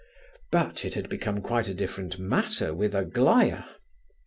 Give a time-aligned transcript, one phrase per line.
[0.51, 3.65] But it had become quite a different matter with Aglaya.